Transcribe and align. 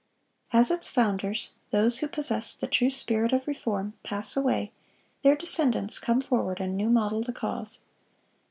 As 0.51 0.71
its 0.71 0.87
founders, 0.87 1.51
those 1.69 1.99
who 1.99 2.07
possessed 2.07 2.59
the 2.59 2.65
true 2.65 2.89
spirit 2.89 3.31
of 3.33 3.45
reform, 3.45 3.93
pass 4.01 4.35
away, 4.35 4.71
their 5.21 5.35
descendants 5.35 5.99
come 5.99 6.21
forward 6.21 6.59
and 6.59 6.75
"new 6.75 6.89
model 6.89 7.21
the 7.21 7.31
cause." 7.31 7.81